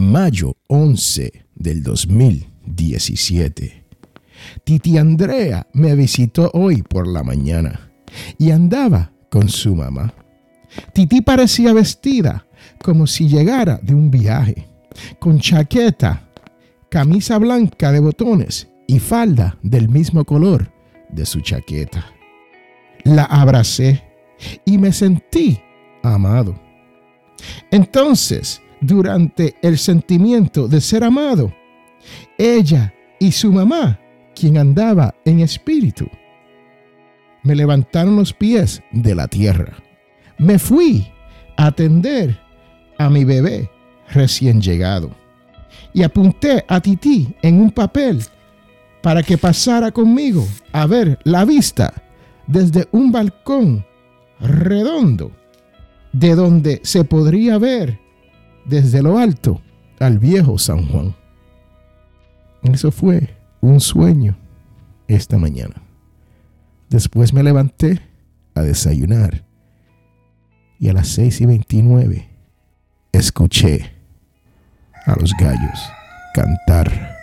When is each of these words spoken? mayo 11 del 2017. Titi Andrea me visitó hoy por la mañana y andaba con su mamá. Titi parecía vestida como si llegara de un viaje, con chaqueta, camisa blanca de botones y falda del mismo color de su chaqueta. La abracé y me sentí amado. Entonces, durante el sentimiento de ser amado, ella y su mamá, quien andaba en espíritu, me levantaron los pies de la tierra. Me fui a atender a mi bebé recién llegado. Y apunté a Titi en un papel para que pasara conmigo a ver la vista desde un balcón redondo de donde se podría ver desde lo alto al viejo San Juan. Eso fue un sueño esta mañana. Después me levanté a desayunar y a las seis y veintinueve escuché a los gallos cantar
mayo 0.00 0.56
11 0.68 1.44
del 1.54 1.82
2017. 1.82 3.84
Titi 4.64 4.96
Andrea 4.96 5.66
me 5.74 5.94
visitó 5.94 6.50
hoy 6.54 6.80
por 6.82 7.06
la 7.06 7.22
mañana 7.22 7.92
y 8.38 8.50
andaba 8.50 9.12
con 9.30 9.50
su 9.50 9.76
mamá. 9.76 10.14
Titi 10.94 11.20
parecía 11.20 11.74
vestida 11.74 12.46
como 12.82 13.06
si 13.06 13.28
llegara 13.28 13.78
de 13.82 13.94
un 13.94 14.10
viaje, 14.10 14.66
con 15.18 15.38
chaqueta, 15.38 16.30
camisa 16.88 17.36
blanca 17.38 17.92
de 17.92 18.00
botones 18.00 18.68
y 18.86 19.00
falda 19.00 19.58
del 19.62 19.90
mismo 19.90 20.24
color 20.24 20.72
de 21.10 21.26
su 21.26 21.42
chaqueta. 21.42 22.06
La 23.04 23.24
abracé 23.24 24.02
y 24.64 24.78
me 24.78 24.92
sentí 24.92 25.60
amado. 26.02 26.58
Entonces, 27.70 28.62
durante 28.80 29.56
el 29.62 29.78
sentimiento 29.78 30.68
de 30.68 30.80
ser 30.80 31.04
amado, 31.04 31.52
ella 32.38 32.94
y 33.18 33.32
su 33.32 33.52
mamá, 33.52 34.00
quien 34.34 34.56
andaba 34.56 35.14
en 35.24 35.40
espíritu, 35.40 36.08
me 37.42 37.54
levantaron 37.54 38.16
los 38.16 38.32
pies 38.32 38.82
de 38.92 39.14
la 39.14 39.28
tierra. 39.28 39.74
Me 40.38 40.58
fui 40.58 41.06
a 41.56 41.66
atender 41.66 42.38
a 42.98 43.08
mi 43.10 43.24
bebé 43.24 43.70
recién 44.12 44.60
llegado. 44.60 45.10
Y 45.92 46.02
apunté 46.02 46.64
a 46.68 46.80
Titi 46.80 47.28
en 47.42 47.60
un 47.60 47.70
papel 47.70 48.22
para 49.02 49.22
que 49.22 49.38
pasara 49.38 49.90
conmigo 49.90 50.46
a 50.72 50.86
ver 50.86 51.18
la 51.24 51.44
vista 51.44 51.92
desde 52.46 52.88
un 52.92 53.12
balcón 53.12 53.84
redondo 54.40 55.32
de 56.12 56.34
donde 56.34 56.80
se 56.82 57.04
podría 57.04 57.58
ver 57.58 57.98
desde 58.70 59.02
lo 59.02 59.18
alto 59.18 59.60
al 59.98 60.18
viejo 60.18 60.56
San 60.56 60.86
Juan. 60.86 61.14
Eso 62.62 62.92
fue 62.92 63.36
un 63.60 63.80
sueño 63.80 64.38
esta 65.08 65.36
mañana. 65.38 65.82
Después 66.88 67.32
me 67.32 67.42
levanté 67.42 68.00
a 68.54 68.62
desayunar 68.62 69.44
y 70.78 70.88
a 70.88 70.92
las 70.92 71.08
seis 71.08 71.40
y 71.40 71.46
veintinueve 71.46 72.28
escuché 73.12 73.92
a 75.04 75.16
los 75.18 75.32
gallos 75.38 75.80
cantar 76.32 77.19